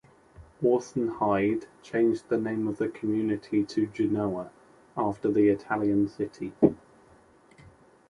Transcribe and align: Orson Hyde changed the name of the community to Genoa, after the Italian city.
Orson 0.63 1.09
Hyde 1.09 1.67
changed 1.83 2.27
the 2.27 2.37
name 2.39 2.67
of 2.67 2.79
the 2.79 2.87
community 2.89 3.63
to 3.65 3.85
Genoa, 3.85 4.49
after 4.97 5.29
the 5.29 5.49
Italian 5.49 6.07
city. 6.07 6.53